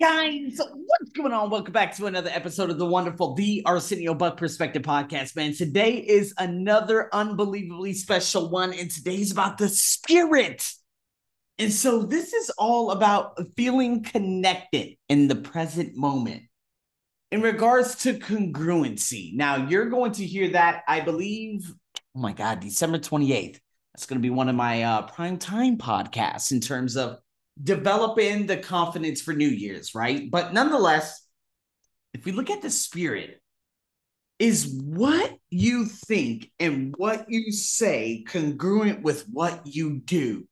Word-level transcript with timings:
Guys, 0.00 0.60
what's 0.60 1.10
going 1.10 1.32
on? 1.32 1.50
Welcome 1.50 1.72
back 1.72 1.96
to 1.96 2.06
another 2.06 2.30
episode 2.32 2.70
of 2.70 2.78
the 2.78 2.86
wonderful 2.86 3.34
The 3.34 3.64
Arsenio 3.66 4.14
Buck 4.14 4.36
Perspective 4.36 4.82
Podcast, 4.82 5.34
man. 5.34 5.52
Today 5.54 5.94
is 5.94 6.32
another 6.38 7.12
unbelievably 7.12 7.94
special 7.94 8.48
one, 8.48 8.72
and 8.72 8.88
today's 8.88 9.32
about 9.32 9.58
the 9.58 9.68
spirit. 9.68 10.70
And 11.58 11.72
so, 11.72 12.04
this 12.04 12.32
is 12.32 12.48
all 12.58 12.92
about 12.92 13.40
feeling 13.56 14.04
connected 14.04 14.94
in 15.08 15.26
the 15.26 15.34
present 15.34 15.96
moment 15.96 16.42
in 17.32 17.42
regards 17.42 17.96
to 18.04 18.20
congruency. 18.20 19.34
Now, 19.34 19.66
you're 19.66 19.90
going 19.90 20.12
to 20.12 20.24
hear 20.24 20.50
that, 20.50 20.84
I 20.86 21.00
believe, 21.00 21.74
oh 22.14 22.20
my 22.20 22.32
God, 22.34 22.60
December 22.60 23.00
28th. 23.00 23.58
That's 23.94 24.06
going 24.06 24.18
to 24.18 24.22
be 24.22 24.30
one 24.30 24.48
of 24.48 24.54
my 24.54 24.84
uh, 24.84 25.02
prime 25.08 25.38
time 25.38 25.76
podcasts 25.76 26.52
in 26.52 26.60
terms 26.60 26.96
of 26.96 27.18
developing 27.62 28.46
the 28.46 28.56
confidence 28.56 29.20
for 29.20 29.32
New 29.32 29.48
Year's, 29.48 29.94
right? 29.94 30.30
But 30.30 30.52
nonetheless, 30.52 31.22
if 32.14 32.24
we 32.24 32.32
look 32.32 32.50
at 32.50 32.62
the 32.62 32.70
spirit, 32.70 33.40
is 34.38 34.80
what 34.84 35.36
you 35.50 35.84
think 35.84 36.50
and 36.60 36.94
what 36.96 37.26
you 37.28 37.50
say 37.50 38.24
congruent 38.28 39.02
with 39.02 39.26
what 39.28 39.66
you 39.66 39.98
do? 39.98 40.46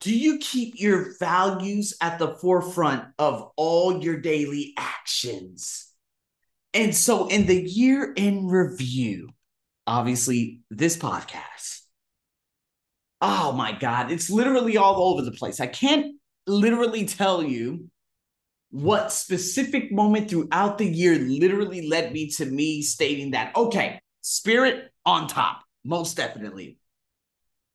Do 0.00 0.16
you 0.16 0.38
keep 0.38 0.74
your 0.78 1.16
values 1.18 1.94
at 2.00 2.18
the 2.18 2.36
forefront 2.36 3.04
of 3.18 3.50
all 3.56 4.02
your 4.04 4.18
daily 4.18 4.74
actions? 4.76 5.90
And 6.74 6.94
so, 6.94 7.28
in 7.28 7.46
the 7.46 7.60
year 7.60 8.12
in 8.12 8.46
review, 8.46 9.30
obviously, 9.86 10.60
this 10.70 10.96
podcast 10.96 11.80
oh 13.26 13.52
my 13.52 13.72
God, 13.72 14.12
it's 14.12 14.28
literally 14.28 14.76
all 14.76 15.02
over 15.02 15.22
the 15.22 15.32
place. 15.32 15.58
I 15.58 15.66
can't 15.66 16.16
literally 16.46 17.06
tell 17.06 17.42
you 17.42 17.88
what 18.70 19.12
specific 19.12 19.90
moment 19.90 20.28
throughout 20.28 20.76
the 20.76 20.84
year 20.84 21.18
literally 21.18 21.88
led 21.88 22.12
me 22.12 22.28
to 22.28 22.44
me 22.44 22.82
stating 22.82 23.30
that, 23.30 23.56
okay, 23.56 23.98
spirit 24.20 24.92
on 25.06 25.26
top, 25.26 25.62
most 25.84 26.18
definitely. 26.18 26.76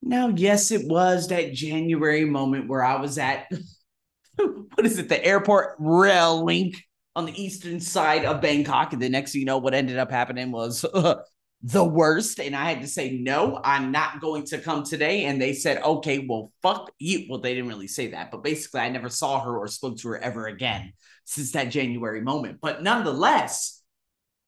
Now, 0.04 0.28
yes, 0.28 0.70
it 0.70 0.88
was 0.88 1.30
that 1.30 1.54
January 1.54 2.26
moment 2.26 2.68
where 2.68 2.84
I 2.84 3.02
was 3.02 3.18
at, 3.18 3.50
what 4.36 4.86
is 4.86 5.00
it, 5.00 5.10
the 5.10 5.23
airport 5.26 5.78
rail 5.80 6.45
link 6.45 6.76
on 7.16 7.26
the 7.26 7.42
eastern 7.42 7.80
side 7.80 8.23
of 8.23 8.40
Bangkok. 8.40 8.94
And 8.94 9.02
the 9.02 9.10
next 9.10 9.32
thing 9.32 9.40
you 9.40 9.45
know, 9.45 9.58
what 9.58 9.73
ended 9.73 9.98
up 9.98 10.12
happening 10.12 10.52
was 10.52 10.86
the 11.62 11.84
worst. 11.84 12.40
And 12.40 12.56
I 12.56 12.70
had 12.70 12.82
to 12.82 12.88
say, 12.88 13.18
no, 13.18 13.60
I'm 13.64 13.92
not 13.92 14.22
going 14.22 14.46
to 14.46 14.60
come 14.60 14.84
today. 14.84 15.26
And 15.26 15.42
they 15.42 15.54
said, 15.54 15.82
okay, 15.84 16.26
well, 16.28 16.52
fuck 16.62 16.92
you. 17.00 17.26
Well, 17.30 17.40
they 17.40 17.54
didn't 17.54 17.70
really 17.70 17.88
say 17.88 18.08
that, 18.12 18.32
but 18.32 18.44
basically, 18.44 18.82
I 18.82 18.90
never 18.90 19.10
saw 19.10 19.42
her 19.42 19.58
or 19.58 19.68
spoke 19.68 19.98
to 20.00 20.10
her 20.10 20.18
ever 20.18 20.48
again 20.48 20.94
since 21.26 21.52
that 21.52 21.70
January 21.70 22.22
moment. 22.22 22.60
But 22.62 22.82
nonetheless, 22.82 23.82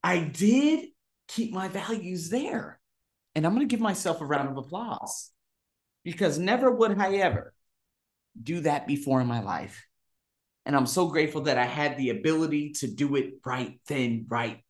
I 0.03 0.19
did 0.19 0.89
keep 1.27 1.53
my 1.53 1.67
values 1.67 2.29
there. 2.29 2.79
And 3.35 3.45
I'm 3.45 3.53
going 3.53 3.67
to 3.67 3.71
give 3.71 3.81
myself 3.81 4.19
a 4.19 4.25
round 4.25 4.49
of 4.49 4.57
applause 4.57 5.31
because 6.03 6.37
never 6.37 6.69
would 6.69 6.99
I 6.99 7.15
ever 7.15 7.53
do 8.41 8.61
that 8.61 8.87
before 8.87 9.21
in 9.21 9.27
my 9.27 9.41
life. 9.41 9.85
And 10.65 10.75
I'm 10.75 10.85
so 10.85 11.07
grateful 11.07 11.41
that 11.41 11.57
I 11.57 11.65
had 11.65 11.97
the 11.97 12.09
ability 12.09 12.73
to 12.79 12.87
do 12.87 13.15
it 13.15 13.35
right 13.45 13.79
then, 13.87 14.25
right 14.27 14.63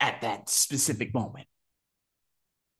at 0.00 0.20
that 0.22 0.48
specific 0.48 1.14
moment. 1.14 1.46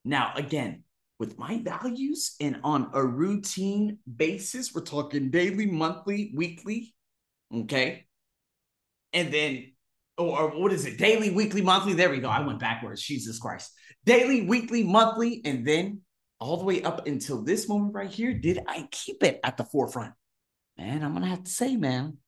Now, 0.04 0.32
again, 0.36 0.84
with 1.18 1.38
my 1.38 1.58
values 1.58 2.34
and 2.40 2.60
on 2.62 2.90
a 2.92 3.04
routine 3.04 3.98
basis, 4.16 4.74
we're 4.74 4.82
talking 4.82 5.30
daily, 5.30 5.66
monthly, 5.66 6.32
weekly, 6.34 6.94
okay? 7.54 8.06
And 9.12 9.32
then, 9.32 9.72
oh, 10.18 10.30
or, 10.30 10.48
what 10.48 10.72
is 10.72 10.84
it? 10.86 10.98
Daily, 10.98 11.30
weekly, 11.30 11.62
monthly. 11.62 11.94
There 11.94 12.10
we 12.10 12.18
go. 12.18 12.28
I 12.28 12.44
went 12.44 12.58
backwards. 12.58 13.02
Jesus 13.02 13.38
Christ. 13.38 13.72
Daily, 14.04 14.42
weekly, 14.42 14.82
monthly, 14.82 15.40
and 15.44 15.66
then 15.66 16.00
all 16.40 16.58
the 16.58 16.64
way 16.64 16.82
up 16.82 17.06
until 17.06 17.42
this 17.42 17.68
moment 17.68 17.94
right 17.94 18.10
here, 18.10 18.34
did 18.34 18.58
I 18.66 18.88
keep 18.90 19.22
it 19.22 19.40
at 19.44 19.56
the 19.56 19.64
forefront? 19.64 20.12
Man, 20.76 21.02
I'm 21.02 21.14
gonna 21.14 21.26
have 21.26 21.44
to 21.44 21.50
say, 21.50 21.76
man, 21.76 22.18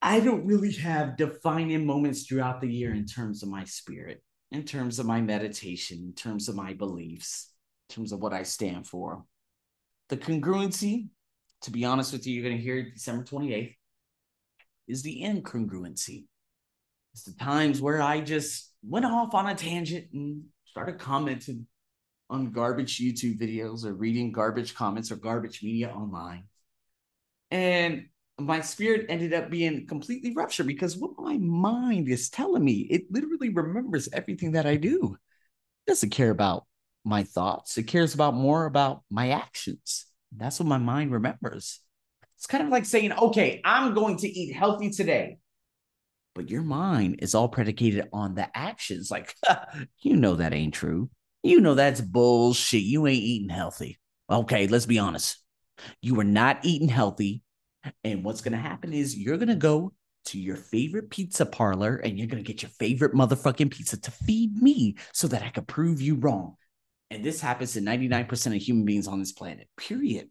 I 0.00 0.20
don't 0.20 0.46
really 0.46 0.72
have 0.72 1.16
defining 1.16 1.84
moments 1.84 2.22
throughout 2.22 2.60
the 2.60 2.72
year 2.72 2.94
in 2.94 3.04
terms 3.04 3.42
of 3.42 3.48
my 3.48 3.64
spirit 3.64 4.22
in 4.52 4.64
terms 4.64 4.98
of 4.98 5.06
my 5.06 5.20
meditation, 5.20 5.98
in 6.04 6.12
terms 6.12 6.48
of 6.48 6.54
my 6.54 6.74
beliefs, 6.74 7.52
in 7.88 7.96
terms 7.96 8.12
of 8.12 8.20
what 8.20 8.32
I 8.32 8.42
stand 8.42 8.86
for. 8.86 9.24
The 10.08 10.16
congruency, 10.16 11.08
to 11.62 11.70
be 11.70 11.84
honest 11.84 12.12
with 12.12 12.26
you, 12.26 12.34
you're 12.34 12.44
going 12.44 12.56
to 12.56 12.62
hear 12.62 12.90
December 12.90 13.24
28th, 13.24 13.76
is 14.88 15.02
the 15.02 15.22
incongruency. 15.22 16.26
It's 17.14 17.24
the 17.24 17.32
times 17.32 17.80
where 17.80 18.02
I 18.02 18.20
just 18.20 18.72
went 18.82 19.06
off 19.06 19.34
on 19.34 19.46
a 19.46 19.54
tangent 19.54 20.08
and 20.12 20.44
started 20.64 20.98
commenting 20.98 21.66
on 22.28 22.50
garbage 22.50 22.98
YouTube 22.98 23.38
videos 23.38 23.84
or 23.84 23.94
reading 23.94 24.32
garbage 24.32 24.74
comments 24.74 25.10
or 25.10 25.16
garbage 25.16 25.62
media 25.62 25.90
online. 25.90 26.44
And 27.50 28.06
my 28.46 28.60
spirit 28.60 29.06
ended 29.08 29.32
up 29.32 29.50
being 29.50 29.86
completely 29.86 30.32
ruptured 30.34 30.66
because 30.66 30.96
what 30.96 31.12
my 31.18 31.38
mind 31.38 32.08
is 32.08 32.30
telling 32.30 32.64
me, 32.64 32.86
it 32.90 33.10
literally 33.10 33.48
remembers 33.50 34.08
everything 34.12 34.52
that 34.52 34.66
I 34.66 34.76
do. 34.76 35.16
It 35.86 35.90
doesn't 35.90 36.10
care 36.10 36.30
about 36.30 36.66
my 37.04 37.24
thoughts. 37.24 37.78
It 37.78 37.84
cares 37.84 38.14
about 38.14 38.34
more 38.34 38.66
about 38.66 39.02
my 39.10 39.30
actions. 39.30 40.06
That's 40.36 40.60
what 40.60 40.68
my 40.68 40.78
mind 40.78 41.12
remembers. 41.12 41.80
It's 42.36 42.46
kind 42.46 42.64
of 42.64 42.70
like 42.70 42.84
saying, 42.84 43.12
okay, 43.12 43.60
I'm 43.64 43.94
going 43.94 44.16
to 44.18 44.28
eat 44.28 44.54
healthy 44.54 44.90
today. 44.90 45.38
But 46.34 46.48
your 46.48 46.62
mind 46.62 47.20
is 47.20 47.34
all 47.34 47.48
predicated 47.48 48.08
on 48.12 48.34
the 48.34 48.48
actions. 48.56 49.10
Like, 49.10 49.34
you 50.00 50.16
know, 50.16 50.36
that 50.36 50.54
ain't 50.54 50.74
true. 50.74 51.10
You 51.42 51.60
know, 51.60 51.74
that's 51.74 52.00
bullshit. 52.00 52.82
You 52.82 53.06
ain't 53.06 53.22
eating 53.22 53.50
healthy. 53.50 53.98
Okay, 54.30 54.66
let's 54.66 54.86
be 54.86 54.98
honest. 54.98 55.38
You 56.00 56.18
are 56.20 56.24
not 56.24 56.60
eating 56.64 56.88
healthy 56.88 57.42
and 58.04 58.24
what's 58.24 58.40
going 58.40 58.52
to 58.52 58.58
happen 58.58 58.92
is 58.92 59.16
you're 59.16 59.36
going 59.36 59.48
to 59.48 59.54
go 59.54 59.92
to 60.26 60.38
your 60.38 60.56
favorite 60.56 61.10
pizza 61.10 61.44
parlor 61.44 61.96
and 61.96 62.18
you're 62.18 62.28
going 62.28 62.42
to 62.42 62.46
get 62.46 62.62
your 62.62 62.70
favorite 62.70 63.14
motherfucking 63.14 63.70
pizza 63.70 64.00
to 64.00 64.10
feed 64.10 64.56
me 64.62 64.96
so 65.12 65.26
that 65.28 65.42
I 65.42 65.48
can 65.48 65.64
prove 65.64 66.00
you 66.00 66.16
wrong. 66.16 66.56
And 67.10 67.24
this 67.24 67.40
happens 67.40 67.74
to 67.74 67.80
99% 67.80 68.56
of 68.56 68.62
human 68.62 68.84
beings 68.84 69.08
on 69.08 69.18
this 69.18 69.32
planet, 69.32 69.68
period. 69.76 70.28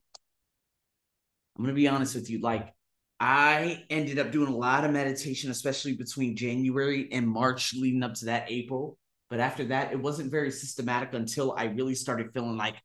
I'm 1.57 1.63
going 1.63 1.75
to 1.75 1.79
be 1.79 1.87
honest 1.87 2.15
with 2.15 2.29
you. 2.29 2.41
Like, 2.41 2.73
I 3.19 3.83
ended 3.91 4.17
up 4.17 4.31
doing 4.31 4.51
a 4.51 4.55
lot 4.55 4.83
of 4.83 4.91
meditation, 4.91 5.51
especially 5.51 5.93
between 5.93 6.35
January 6.35 7.07
and 7.11 7.27
March, 7.27 7.75
leading 7.75 8.01
up 8.01 8.15
to 8.15 8.25
that 8.25 8.49
April. 8.49 8.97
But 9.29 9.39
after 9.39 9.65
that, 9.65 9.91
it 9.91 10.01
wasn't 10.01 10.31
very 10.31 10.49
systematic 10.49 11.13
until 11.13 11.53
I 11.55 11.65
really 11.65 11.93
started 11.93 12.33
feeling 12.33 12.57
like 12.57 12.75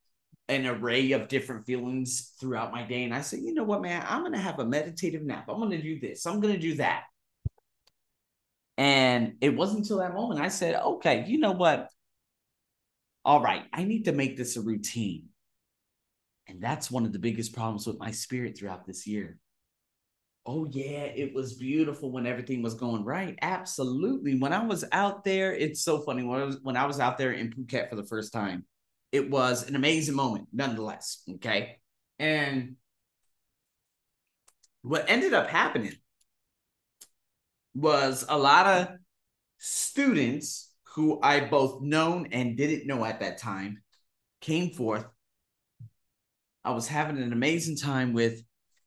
an 0.48 0.66
array 0.66 1.12
of 1.12 1.28
different 1.28 1.66
feelings 1.66 2.32
throughout 2.40 2.72
my 2.72 2.82
day. 2.82 3.04
And 3.04 3.14
I 3.14 3.20
said, 3.20 3.40
you 3.40 3.52
know 3.52 3.64
what, 3.64 3.82
man, 3.82 4.04
I'm 4.08 4.20
going 4.20 4.32
to 4.32 4.38
have 4.38 4.60
a 4.60 4.64
meditative 4.64 5.22
nap. 5.22 5.46
I'm 5.48 5.58
going 5.58 5.70
to 5.70 5.82
do 5.82 5.98
this. 5.98 6.26
I'm 6.26 6.40
going 6.40 6.54
to 6.54 6.60
do 6.60 6.76
that. 6.76 7.04
And 8.78 9.34
it 9.40 9.56
wasn't 9.56 9.80
until 9.80 9.98
that 9.98 10.14
moment 10.14 10.40
I 10.40 10.48
said, 10.48 10.76
okay, 10.76 11.24
you 11.26 11.38
know 11.38 11.52
what? 11.52 11.88
All 13.24 13.42
right, 13.42 13.64
I 13.72 13.82
need 13.82 14.04
to 14.04 14.12
make 14.12 14.36
this 14.36 14.56
a 14.56 14.60
routine. 14.60 15.24
And 16.46 16.62
that's 16.62 16.90
one 16.90 17.04
of 17.04 17.12
the 17.12 17.18
biggest 17.18 17.54
problems 17.54 17.86
with 17.86 17.98
my 17.98 18.12
spirit 18.12 18.56
throughout 18.56 18.86
this 18.86 19.04
year. 19.04 19.38
Oh, 20.48 20.64
yeah, 20.66 21.06
it 21.06 21.34
was 21.34 21.54
beautiful 21.54 22.12
when 22.12 22.24
everything 22.24 22.62
was 22.62 22.74
going 22.74 23.04
right. 23.04 23.36
Absolutely. 23.42 24.38
When 24.38 24.52
I 24.52 24.64
was 24.64 24.84
out 24.92 25.24
there, 25.24 25.52
it's 25.52 25.82
so 25.82 26.02
funny. 26.02 26.22
When 26.22 26.40
I 26.40 26.44
was, 26.44 26.58
when 26.62 26.76
I 26.76 26.86
was 26.86 27.00
out 27.00 27.18
there 27.18 27.32
in 27.32 27.50
Phuket 27.50 27.90
for 27.90 27.96
the 27.96 28.06
first 28.06 28.32
time, 28.32 28.64
it 29.12 29.30
was 29.30 29.68
an 29.68 29.76
amazing 29.76 30.14
moment 30.14 30.48
nonetheless. 30.52 31.22
Okay. 31.36 31.78
And 32.18 32.76
what 34.82 35.06
ended 35.08 35.34
up 35.34 35.48
happening 35.48 35.94
was 37.74 38.24
a 38.28 38.38
lot 38.38 38.66
of 38.66 38.88
students 39.58 40.72
who 40.94 41.20
I 41.22 41.40
both 41.40 41.82
known 41.82 42.28
and 42.32 42.56
didn't 42.56 42.86
know 42.86 43.04
at 43.04 43.20
that 43.20 43.38
time 43.38 43.82
came 44.40 44.70
forth. 44.70 45.06
I 46.64 46.70
was 46.70 46.88
having 46.88 47.18
an 47.22 47.32
amazing 47.32 47.76
time 47.76 48.12
with, 48.12 48.42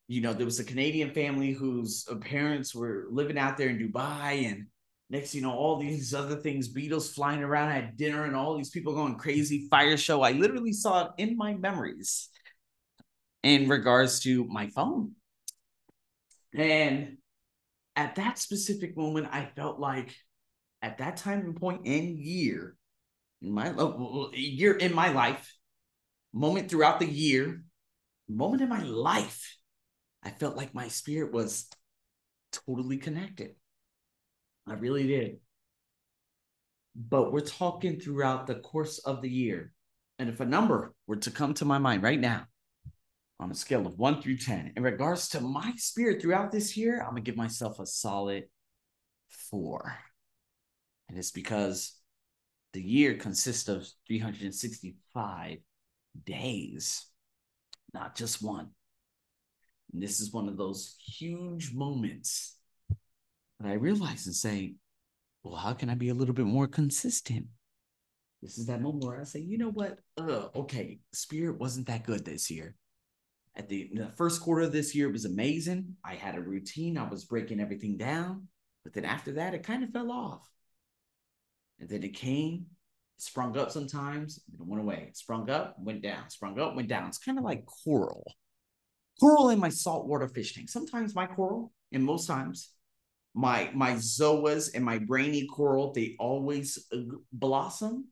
you 0.07 0.21
know, 0.21 0.33
there 0.33 0.45
was 0.45 0.59
a 0.59 0.63
Canadian 0.63 1.11
family 1.11 1.51
whose 1.51 2.05
parents 2.21 2.73
were 2.73 3.07
living 3.11 3.38
out 3.38 3.57
there 3.57 3.69
in 3.69 3.77
Dubai 3.77 4.51
and 4.51 4.67
next 5.09 5.33
you 5.33 5.41
know 5.41 5.53
all 5.53 5.77
these 5.77 6.13
other 6.21 6.35
things 6.35 6.67
beetles 6.67 7.09
flying 7.11 7.44
around 7.44 7.71
at 7.71 7.97
dinner 7.97 8.25
and 8.25 8.35
all 8.35 8.57
these 8.57 8.69
people 8.69 8.94
going 8.94 9.15
crazy 9.15 9.67
fire 9.69 9.97
show 9.97 10.21
i 10.21 10.31
literally 10.31 10.73
saw 10.73 11.06
it 11.06 11.11
in 11.17 11.38
my 11.38 11.53
memories 11.53 12.29
in 13.44 13.69
regards 13.69 14.19
to 14.19 14.45
my 14.45 14.67
phone 14.67 15.13
and 16.53 17.17
at 17.95 18.15
that 18.15 18.38
specific 18.38 18.95
moment 18.97 19.27
i 19.31 19.47
felt 19.56 19.79
like 19.79 20.15
at 20.81 20.97
that 20.97 21.17
time 21.17 21.39
and 21.41 21.56
point 21.56 21.81
in 21.85 22.17
year 22.17 22.75
in 23.41 23.51
my 23.51 23.73
oh, 23.77 24.29
year 24.33 24.73
in 24.73 24.94
my 24.94 25.09
life 25.09 25.56
moment 26.33 26.69
throughout 26.69 27.00
the 27.00 27.07
year 27.07 27.63
moment 28.27 28.61
in 28.61 28.69
my 28.69 28.83
life 28.83 29.59
I 30.23 30.31
felt 30.31 30.57
like 30.57 30.73
my 30.73 30.88
spirit 30.88 31.31
was 31.31 31.67
totally 32.51 32.97
connected. 32.97 33.56
I 34.71 34.75
really 34.75 35.07
did. 35.07 35.38
But 36.95 37.31
we're 37.31 37.42
talking 37.42 38.00
throughout 38.00 38.48
the 38.48 38.56
course 38.56 39.00
of 39.00 39.21
the 39.21 39.30
year. 39.30 39.74
And 40.18 40.30
if 40.30 40.39
a 40.39 40.45
number 40.45 40.94
were 41.07 41.16
to 41.18 41.31
come 41.31 41.54
to 41.56 41.66
my 41.66 41.77
mind 41.77 42.04
right 42.04 42.19
now, 42.19 42.45
on 43.39 43.51
a 43.51 43.56
scale 43.56 43.88
of 43.88 43.98
one 43.98 44.21
through 44.21 44.38
10, 44.38 44.74
in 44.75 44.83
regards 44.83 45.30
to 45.30 45.39
my 45.39 45.74
spirit 45.77 46.21
throughout 46.21 46.51
this 46.51 46.75
year, 46.75 47.00
I'm 47.00 47.12
going 47.12 47.24
to 47.24 47.31
give 47.31 47.38
myself 47.38 47.80
a 47.80 47.86
solid 47.86 48.45
four. 49.30 49.98
And 51.07 51.18
it's 51.18 51.31
because 51.31 51.94
the 52.74 52.81
year 52.81 53.16
consists 53.16 53.69
of 53.69 53.88
365 54.07 55.57
days, 56.25 57.06
not 57.94 58.16
just 58.16 58.44
one. 58.44 58.69
And 59.94 60.04
this 60.04 60.19
is 60.19 60.33
one 60.33 60.50
of 60.50 60.57
those 60.57 60.95
huge 61.00 61.74
moments 61.74 62.58
that 63.59 63.69
I 63.69 63.73
realize 63.73 64.25
and 64.25 64.35
say, 64.35 64.75
well, 65.44 65.56
how 65.56 65.73
can 65.73 65.89
I 65.89 65.95
be 65.95 66.09
a 66.09 66.13
little 66.13 66.33
bit 66.33 66.45
more 66.45 66.67
consistent? 66.67 67.47
This 68.41 68.57
is 68.57 68.67
that 68.67 68.81
moment 68.81 69.03
where 69.03 69.19
I 69.19 69.25
say, 69.25 69.39
you 69.39 69.57
know 69.57 69.71
what? 69.71 70.00
Okay, 70.17 71.00
Spirit 71.13 71.59
wasn't 71.59 71.88
that 71.88 72.06
good 72.06 72.23
this 72.23 72.50
year. 72.50 72.75
At 73.56 73.67
the, 73.67 73.89
the 73.94 74.09
first 74.15 74.41
quarter 74.41 74.61
of 74.61 74.71
this 74.71 74.95
year, 74.95 75.09
it 75.09 75.13
was 75.13 75.25
amazing. 75.25 75.95
I 76.06 76.15
had 76.15 76.35
a 76.35 76.41
routine, 76.41 76.97
I 76.97 77.09
was 77.09 77.25
breaking 77.25 77.59
everything 77.59 77.97
down. 77.97 78.47
But 78.83 78.94
then 78.94 79.03
after 79.03 79.33
that, 79.33 79.53
it 79.53 79.63
kind 79.63 79.83
of 79.83 79.89
fell 79.89 80.11
off. 80.11 80.50
And 81.79 81.89
then 81.89 82.03
it 82.03 82.13
came, 82.13 82.67
sprung 83.17 83.57
up 83.57 83.71
sometimes, 83.71 84.39
and 84.57 84.69
went 84.69 84.81
away. 84.81 85.09
Sprung 85.13 85.50
up, 85.50 85.75
went 85.79 86.01
down, 86.01 86.29
sprung 86.29 86.59
up, 86.59 86.75
went 86.75 86.88
down. 86.88 87.07
It's 87.07 87.17
kind 87.17 87.38
of 87.38 87.44
like 87.44 87.65
coral. 87.65 88.23
Coral 89.19 89.50
in 89.50 89.59
my 89.59 89.69
saltwater 89.69 90.29
fish 90.29 90.53
tank. 90.53 90.69
Sometimes 90.69 91.13
my 91.13 91.25
coral, 91.25 91.73
and 91.91 92.03
most 92.03 92.25
times, 92.25 92.71
my 93.39 93.71
my 93.74 93.94
zoas 93.94 94.71
and 94.75 94.83
my 94.83 94.97
brainy 95.00 95.47
coral, 95.47 95.94
they 95.94 96.18
always 96.19 96.88
uh, 96.91 96.97
blossom, 97.31 98.09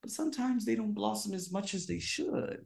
but 0.00 0.12
sometimes 0.12 0.64
they 0.64 0.76
don't 0.76 0.94
blossom 0.94 1.34
as 1.34 1.50
much 1.50 1.74
as 1.74 1.86
they 1.86 1.98
should. 1.98 2.64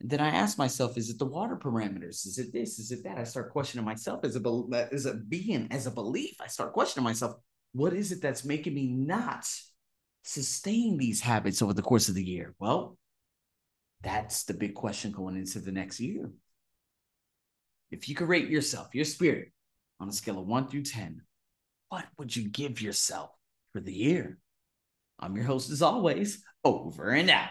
And 0.00 0.10
then 0.10 0.20
I 0.20 0.28
ask 0.28 0.58
myself, 0.58 0.98
is 0.98 1.08
it 1.08 1.18
the 1.18 1.24
water 1.24 1.56
parameters? 1.56 2.26
Is 2.26 2.38
it 2.38 2.52
this? 2.52 2.78
Is 2.78 2.92
it 2.92 3.04
that? 3.04 3.16
I 3.16 3.24
start 3.24 3.52
questioning 3.52 3.86
myself 3.86 4.20
as 4.22 4.36
a 4.36 4.88
as 4.92 5.06
a 5.06 5.14
being, 5.14 5.68
as 5.70 5.86
a 5.86 5.90
belief. 5.90 6.36
I 6.42 6.46
start 6.46 6.74
questioning 6.74 7.04
myself. 7.04 7.36
What 7.72 7.94
is 7.94 8.12
it 8.12 8.20
that's 8.20 8.44
making 8.44 8.74
me 8.74 8.88
not 8.88 9.48
sustain 10.24 10.98
these 10.98 11.22
habits 11.22 11.62
over 11.62 11.72
the 11.72 11.80
course 11.80 12.10
of 12.10 12.16
the 12.16 12.24
year? 12.24 12.54
Well, 12.58 12.98
that's 14.02 14.44
the 14.44 14.54
big 14.54 14.74
question 14.74 15.10
going 15.10 15.36
into 15.36 15.58
the 15.60 15.72
next 15.72 16.00
year. 16.00 16.30
If 17.90 18.10
you 18.10 18.14
could 18.14 18.28
rate 18.28 18.50
yourself, 18.50 18.94
your 18.94 19.06
spirit, 19.06 19.52
on 20.00 20.08
a 20.08 20.12
scale 20.12 20.38
of 20.38 20.46
one 20.46 20.68
through 20.68 20.82
10, 20.82 21.22
what 21.88 22.04
would 22.18 22.34
you 22.34 22.48
give 22.48 22.80
yourself 22.80 23.30
for 23.72 23.80
the 23.80 23.92
year? 23.92 24.38
I'm 25.18 25.36
your 25.36 25.46
host, 25.46 25.70
as 25.70 25.82
always, 25.82 26.42
over 26.64 27.10
and 27.10 27.30
out. 27.30 27.50